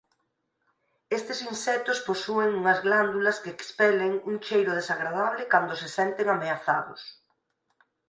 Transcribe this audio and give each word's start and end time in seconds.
Estes 1.17 1.39
insectos 1.51 2.03
posúen 2.09 2.49
unhas 2.59 2.79
glándulas 2.85 3.37
que 3.43 3.53
expelen 3.55 4.11
un 4.29 4.35
cheiro 4.45 4.71
desagradable 4.79 5.43
cando 5.53 5.73
se 5.81 5.87
senten 5.97 6.27
ameazados. 6.35 7.01